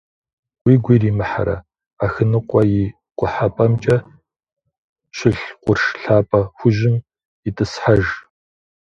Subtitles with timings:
[0.65, 1.55] Уигу иримыхьрэ,
[2.05, 2.81] Ахыныкъуэ и
[3.17, 3.97] къухьэпӀэмкӀэ
[5.15, 6.95] щылъ къурш лъапэ хужьым
[7.47, 8.05] итӀысхьэж.